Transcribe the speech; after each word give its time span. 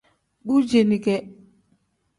Bu 0.45 0.63
ceeni 0.65 1.01
kee. 1.01 1.21